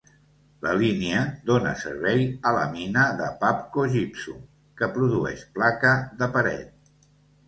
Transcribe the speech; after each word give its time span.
La 0.67 0.71
línia 0.83 1.17
dona 1.49 1.73
servei 1.81 2.23
a 2.51 2.53
la 2.55 2.63
mina 2.77 3.03
de 3.19 3.27
Pabco 3.43 3.85
Gypsum 3.97 4.39
que 4.81 4.89
produeix 4.95 5.45
placa 5.59 5.93
de 6.23 6.31
paret. 6.39 6.91